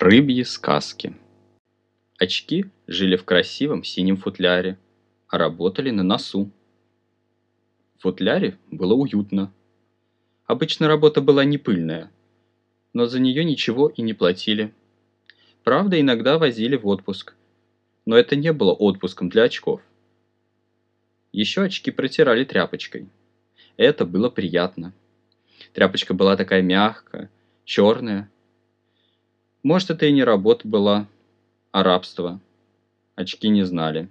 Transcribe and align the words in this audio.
Рыбьи 0.00 0.44
сказки. 0.44 1.14
Очки 2.18 2.64
жили 2.86 3.16
в 3.16 3.24
красивом 3.26 3.84
синем 3.84 4.16
футляре, 4.16 4.78
а 5.28 5.36
работали 5.36 5.90
на 5.90 6.02
носу. 6.02 6.50
В 7.98 8.02
футляре 8.04 8.56
было 8.70 8.94
уютно. 8.94 9.52
Обычно 10.46 10.88
работа 10.88 11.20
была 11.20 11.44
не 11.44 11.58
пыльная, 11.58 12.10
но 12.94 13.04
за 13.04 13.20
нее 13.20 13.44
ничего 13.44 13.88
и 13.88 14.00
не 14.00 14.14
платили. 14.14 14.72
Правда, 15.64 16.00
иногда 16.00 16.38
возили 16.38 16.76
в 16.76 16.86
отпуск, 16.86 17.34
но 18.06 18.16
это 18.16 18.36
не 18.36 18.54
было 18.54 18.72
отпуском 18.72 19.28
для 19.28 19.42
очков. 19.42 19.82
Еще 21.30 21.60
очки 21.64 21.90
протирали 21.90 22.44
тряпочкой. 22.46 23.06
Это 23.76 24.06
было 24.06 24.30
приятно. 24.30 24.94
Тряпочка 25.74 26.14
была 26.14 26.38
такая 26.38 26.62
мягкая, 26.62 27.30
черная. 27.66 28.30
Может, 29.62 29.90
это 29.90 30.06
и 30.06 30.12
не 30.12 30.24
работа 30.24 30.66
была, 30.66 31.06
а 31.70 31.82
рабство. 31.82 32.40
Очки 33.14 33.48
не 33.48 33.64
знали. 33.64 34.08